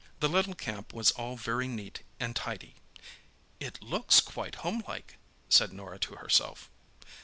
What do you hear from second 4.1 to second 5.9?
quite home like," said